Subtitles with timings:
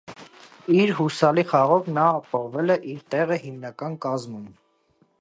[0.77, 4.53] Իր հուսալի խաղով նա ապահովել է իր տեղը հիմնական կազմում։